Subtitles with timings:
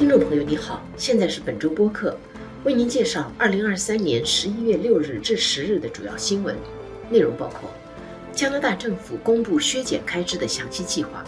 [0.00, 2.16] 听众朋友，你好，现在是本周播客，
[2.64, 6.56] 为您介绍二零二三年十一月六日至十日的主要新闻
[7.10, 7.68] 内容，包括
[8.32, 11.22] 加拿大政府公布削减开支的详细计划，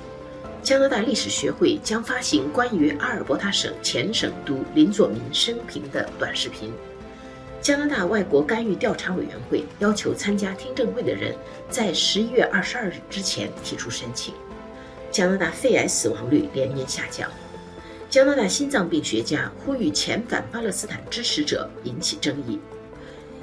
[0.63, 6.73] 加拿大历史学会将发行关于阿尔伯塔省前省都林佐民生平的短视频，
[7.61, 11.35] 加拿大外国干预调查委员会要求参加听证会的人
[11.69, 14.33] 在十一月二十二日之前提出申请，
[15.11, 17.31] 加拿大肺癌死亡率连年下降。
[18.13, 22.59] 加拿大心脏病学家呼吁遣返巴勒斯坦支持者引起争议。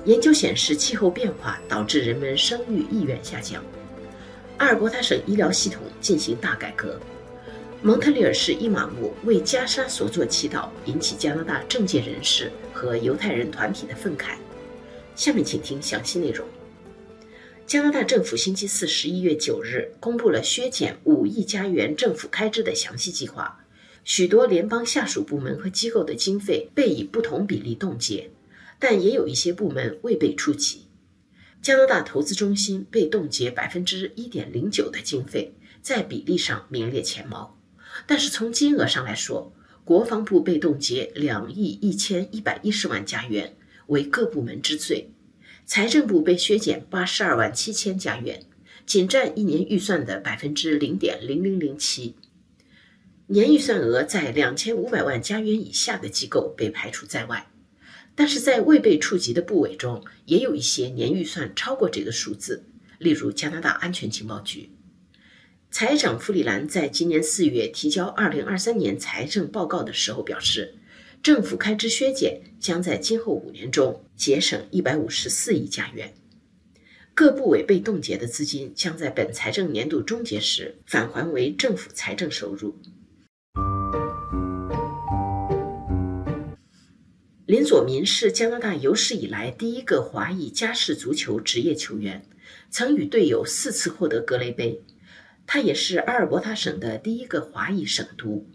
[0.05, 3.63] 研究显示，气候变化导致人们生育意愿下降。
[4.57, 6.99] 阿尔伯塔省医疗系统进行大改革。
[7.81, 14.35] 蒙特利尔市伊玛目为加沙所做祈祷，引起加拿大政界人士和犹太人团体的愤慨。
[15.15, 16.47] 下面请听详细内容。
[17.65, 23.59] 加拿大政府星期四十一月九日公布了削减五亿加元政府开支的详细计划。
[24.09, 28.31] 许多联邦下属部门和机构的经费被以不同比例冻结，
[28.79, 30.85] 但也有一些部门未被触及。
[31.61, 37.55] 加拿大投资中心被冻结百分之一点零九的经费，在比例上名列前茅。
[38.07, 39.53] 但是从金额上来说，
[39.85, 45.11] 国防部被冻结两亿一千一百一十万加元，为各部门之最；
[45.67, 48.43] 财政部被削减八十二万七千加元，
[48.87, 52.15] 仅占一年预算的百分之零点零零零七。
[53.31, 57.47] 年预算额在两千五百万加元以下的机构被排除在外，
[58.15, 62.65] 但是在未被触及的部委中，也有一些年预算超过这个数字，
[62.97, 64.71] 例如加拿大安全情报局。
[65.69, 70.73] 财长弗里兰在今年四月提交二零二三年财政报告的时候表示，
[71.21, 76.15] 政府开支削减将在今后五年中节省一百五十四亿加元。
[77.13, 82.75] 各部委被冻结的资金将在本财政年度终结时返还为政府财政收入。
[87.49, 92.23] 林佐民是加拿大有史以来第一个华裔加式足球职业球员，
[92.69, 94.79] 曾与队友四次获得格雷杯。
[95.47, 98.47] 他也是阿尔伯塔省的第一个华裔省督。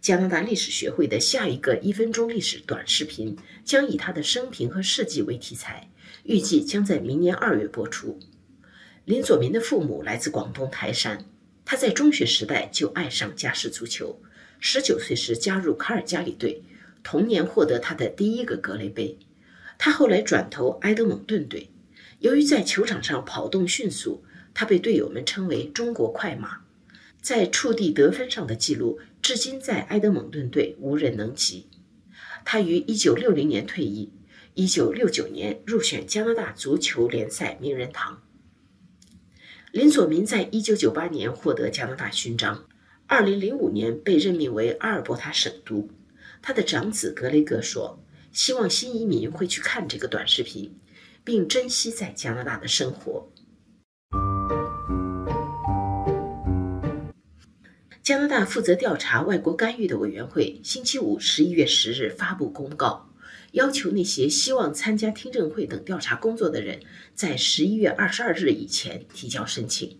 [0.00, 5.90] 加拿大历史学会的下一个一分钟历史短视频将以他的生平和事迹为题材，
[6.22, 8.16] 预计将在明年二月播出。
[9.06, 11.24] 林佐民的父母来自广东台山，
[11.64, 14.20] 他在中学时代就爱上加式足球，
[14.60, 16.62] 十九岁时加入卡尔加里队。
[17.02, 19.18] 同年获得他的第一个格雷杯，
[19.78, 21.70] 他后来转投埃德蒙顿队。
[22.20, 24.22] 由于在球场上跑动迅速，
[24.52, 26.60] 他被队友们称为“中国快马”。
[27.22, 31.68] 在触地得分上的记录，至今在埃德蒙顿队无人能及。
[32.44, 34.10] 他于1960年退役
[34.54, 38.22] ，1969年入选加拿大足球联赛名人堂。
[39.72, 42.66] 林佐民在1998年获得加拿大勋章
[43.08, 45.90] ，2005年被任命为阿尔伯塔省督。
[46.42, 48.02] 他的长子格雷格说
[48.32, 50.74] ：“希望新移民会去看这个短视频，
[51.22, 53.30] 并珍惜在加拿大的生活。”
[58.02, 63.08] 加拿大负责调查外国干预的委员会星期五十一月十日发布公告，
[63.52, 66.80] 要求那些希望参加听证会等调查工作的人
[67.14, 69.96] 在十一月二十二日以前提交申请。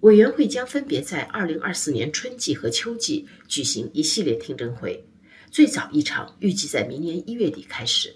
[0.00, 5.06] 委员会将分别在二零二四年春季和秋季举行一系列听证会。
[5.54, 8.12] 最早一场预计在明年一月底开始。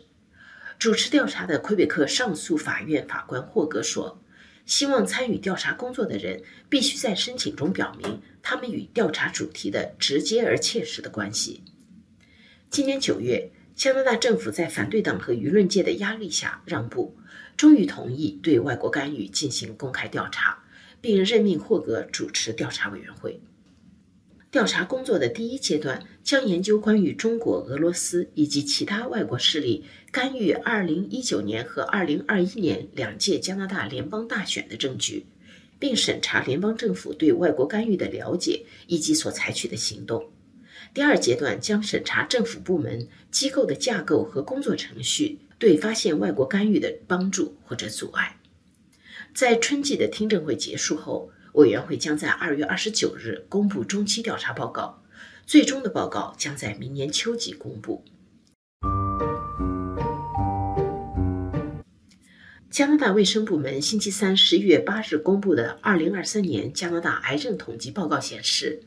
[0.76, 4.20] 主持调查的魁北克上诉法院法官霍格说
[4.66, 11.62] ：“希望参与调查工作的人必须在申请中表明他们与调查主题的直接而切实的关系。”
[12.70, 17.16] 今年九月，加拿大政府在反对党和舆论界的压力下让步，
[17.56, 20.64] 终于同意对外国干预进行公开调查，
[21.00, 23.40] 并任命霍格主持调查委员会。
[24.50, 35.26] 调查工作的第一阶段将研究关于中国、俄罗斯以及其他外国势力干预2019年和2021年两届加拿大联邦大选的证据，
[35.78, 40.30] 并审查联邦政府对外国干预的了解以及所采取的行动。
[40.94, 48.38] 第二阶段将审查政府部门机构的架构和工作程序对发现外国干预的帮助或者阻碍。
[49.34, 51.30] 在春季的听证会结束后。
[51.52, 55.02] 委员会将在二月二十九日公布中期调查报告，
[55.46, 58.04] 最终的报告将在明年秋季公布。
[62.70, 68.82] 加拿大卫生部门星期三十一月八日公布的二零二三年加拿大癌症统计报告显示，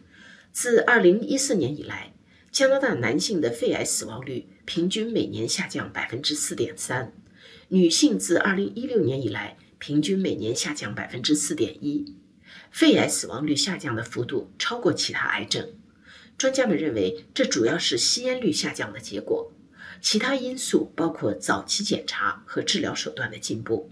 [0.54, 2.13] 自二零一四年以来，
[2.52, 7.12] 加拿大男性的肺癌死亡率平均每年下降百分之四点三，
[7.69, 12.20] 女性自二零一六年以来平均每年下降百分之四点一。
[12.71, 15.69] 肺癌死亡率下降的幅度超过其他癌症，
[16.38, 19.51] 专家们认为，这主要是吸烟率下降的结果。
[20.00, 23.91] 其他因素包括早期检查和治疗手段的进步。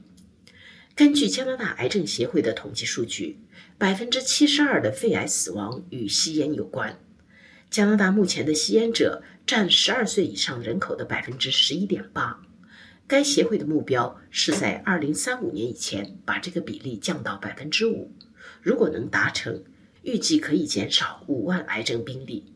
[0.96, 3.38] 根据加拿大癌症协会的统计数据，
[3.78, 6.98] 百分之七十二的肺癌死亡与吸烟有关。
[7.70, 12.42] 加拿大目前的吸烟者占十二岁以上人口的百分之十一点八。
[13.06, 18.12] 该协会的目标是在二零三五年以前把这个比例降到百分之五。
[18.70, 19.64] 如果能达成，
[20.04, 22.54] 预计可以减少五万癌症病例。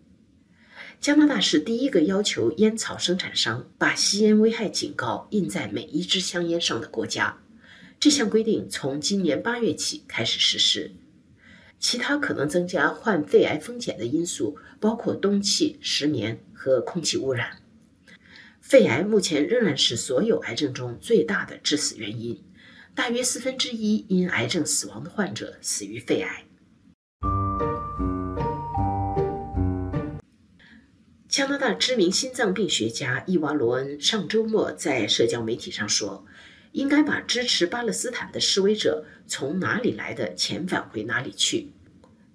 [1.02, 7.40] 加拿大是第一个要求烟草生产商把吸烟危害警告印在每一支香烟上的国家。
[8.00, 10.92] 这项规定从今年八月起开始实施。
[11.80, 17.58] 其他可能增加患肺癌风险的因素包括冬气、失眠和空气污染。
[18.62, 22.40] 肺癌目前仍然是所有癌症中最大的致死原因，
[22.96, 26.46] 大约四分之一因癌症死亡的患者死于肺癌。
[31.28, 36.24] 加拿大知名心脏病学家伊娃·罗恩上周末在社交媒体上说
[36.74, 41.72] ：“应该把支持巴勒斯坦的示威者从哪里来的遣返回哪里去。”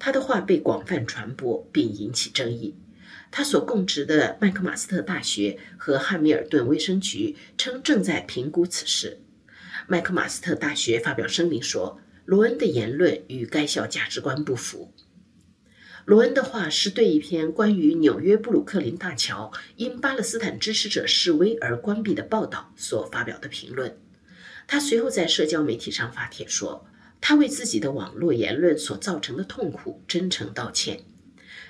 [0.00, 2.75] 他的话被广泛传播并引起争议。
[3.31, 9.20] 他所供职的麦克马斯特大学和汉密尔顿卫生局称正在评估此事。
[9.90, 14.93] 麦克马斯特大学发表声明说：“罗恩的言论与该校价值观不符。”
[16.05, 23.99] 罗恩的话是对一篇关于纽约布鲁克林大桥因巴勒斯坦支持者示威而关闭的报道所发表的评论。
[24.67, 26.87] 他随后在社交媒体上发帖说
[27.23, 31.00] ：“他为自己的网络言论所造成的痛苦真诚道歉。”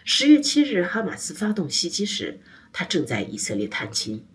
[0.04, 2.40] 十月七日，哈马斯发动袭击时，
[2.72, 4.26] 他正在以色列探亲。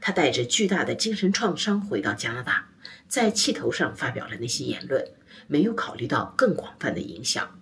[0.00, 2.68] 他带着巨大的精神创伤回到加拿大，
[3.08, 5.04] 在气头上发表了那些言论，
[5.46, 7.58] 没有考虑到更广泛的影响。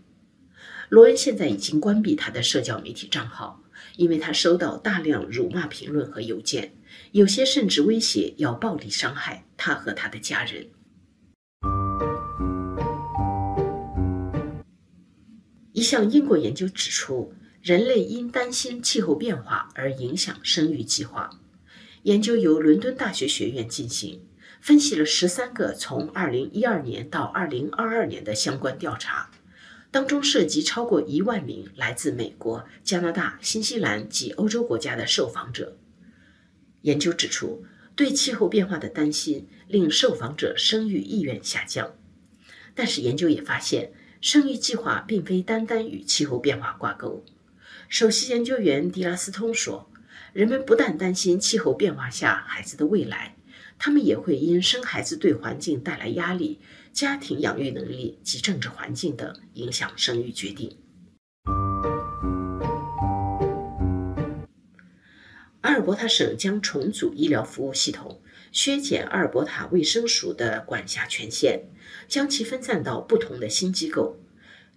[0.89, 3.63] 罗恩现在已经关闭他的社交媒体账号，
[3.97, 6.73] 因为他收到大量辱骂评论和邮件，
[7.13, 10.69] 有些甚至威胁要暴力伤害他和他的家人。
[15.73, 21.31] 一项英国研究指出，人类因担心气候变化而影响生育计划。
[22.05, 24.23] 研究由伦敦大学学院进行，
[24.65, 29.31] 分析了十三个从二零一二年到二零二二年的相关调查。
[29.91, 35.77] 当中涉及超过一万名来自美国、加拿大、新西兰及欧洲国家的受访者。
[36.81, 37.63] 研究指出，
[37.95, 41.95] 对气候变化的担心令受访者生育意愿下降。
[42.75, 47.23] 但是，研究也发现，生育计划并非单单与气候变化挂钩。
[47.91, 49.91] 首席研究员迪拉斯通说
[50.33, 53.37] ：“人们不但担心气候变化下孩子的未来，
[53.79, 56.61] 他们也会因生孩子对环境带来压力。”
[56.95, 60.79] 家庭养育能力及政治环境等影响生育决定。
[65.63, 68.21] 阿尔伯塔省将重组医疗服务系统，
[68.53, 71.65] 削减阿尔伯塔卫生署的管辖权限，
[72.07, 74.21] 将其分散到不同的新机构。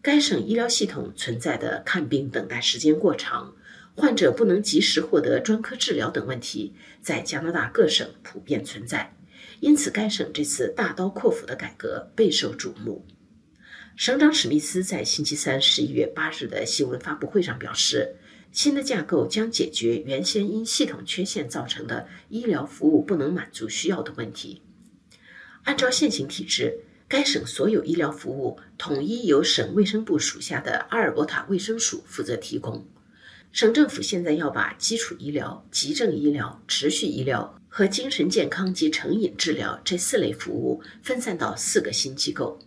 [0.02, 3.54] 该省医疗系统存在的看病等待时间过长、
[4.00, 9.12] 患者不能及时获得专科治疗等问题，在加拿大各省普遍存在。
[9.60, 13.04] 因此，该省这次大刀阔斧的改革备受瞩目。
[13.96, 18.18] 省长史密斯在星期三十一月八日的新闻发布会上表示，
[18.52, 24.62] 新的架构将解决原先因系统缺陷造成的医疗服务不能满足需要的问题。
[25.64, 32.86] 按照现行体制，该省所有医疗服务统一由省卫生部属下的阿尔伯塔卫生署负责提供。
[33.52, 37.54] 省政府现在要把基础医疗、急症医疗、持续医疗。
[37.70, 42.58] 和精神健康及成瘾治疗这四类服务分散到四个新机构。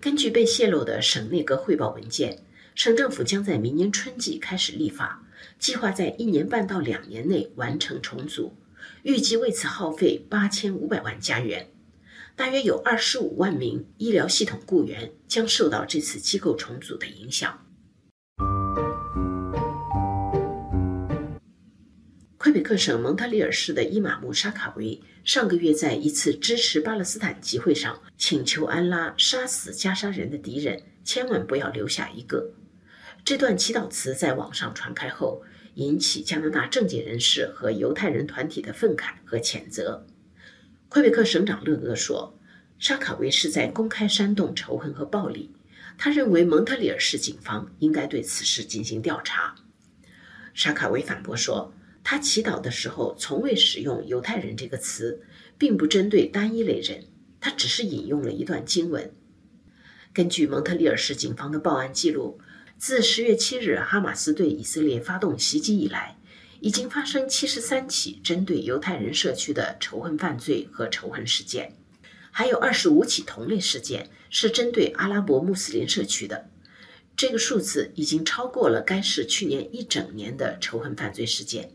[0.00, 2.42] 根据被泄露的省内阁汇报文件，
[2.74, 5.22] 省政府将在明年春季开始立法，
[5.58, 8.54] 计划在一年半到两年内完成重组，
[9.02, 11.68] 预计为此耗费八千五百万加元。
[12.34, 17.66] 大约有二十五万名医疗系统雇员将受到这次机构重组的影响。
[22.50, 32.50] 魁北克省蒙特利尔市的伊玛目沙卡维上个月在一次支持巴勒斯坦集会上请求安拉杀死加沙人的敌人，千万不要留下一个。
[33.24, 40.04] 这段祈祷词在网上传开后，引起加拿大政界人士和犹太人团体的愤慨和谴责。
[40.88, 42.36] 魁北克省长勒厄说
[42.80, 45.54] ：“沙卡维是在公开煽动仇恨和暴力。”
[45.96, 49.54] 他认为蒙特利尔市警方应该对此事进行调查。
[50.52, 51.72] 沙卡维反驳说。
[52.02, 55.22] 他祈祷的时候从未使用“犹太人”这个词，
[55.58, 57.04] 并不针对单一类人。
[57.40, 59.14] 他只是引用了一段经文。
[60.12, 62.38] 根据蒙特利尔市警方的报案记录，
[62.76, 66.18] 自十月七日哈马斯对以色列发动袭击以来，
[66.60, 71.74] 已经发生七十三起针对犹太人社区的仇恨犯罪和仇恨事件，
[72.30, 76.50] 还有二十五起同类事件是针对阿拉伯穆斯林社区的。
[77.16, 81.72] 这个数字已经超过了该市去年一整年的仇恨犯罪事件。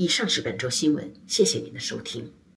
[0.00, 2.32] 以上是本周新闻，谢谢您的收听。